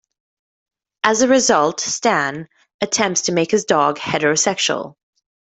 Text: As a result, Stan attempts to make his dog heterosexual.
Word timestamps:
As 1.03 1.21
a 1.21 1.27
result, 1.27 1.79
Stan 1.79 2.49
attempts 2.81 3.21
to 3.21 3.31
make 3.33 3.51
his 3.51 3.65
dog 3.65 3.99
heterosexual. 3.99 4.95